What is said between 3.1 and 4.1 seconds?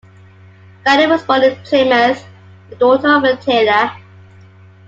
of a tailor.